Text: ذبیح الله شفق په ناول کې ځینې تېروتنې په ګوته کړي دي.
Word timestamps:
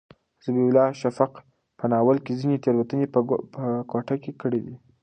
ذبیح 0.43 0.65
الله 0.67 0.87
شفق 1.01 1.31
په 1.79 1.85
ناول 1.91 2.17
کې 2.25 2.33
ځینې 2.39 2.57
تېروتنې 2.63 3.07
په 3.13 3.19
ګوته 3.91 4.15
کړي 4.41 4.59
دي. 4.65 4.75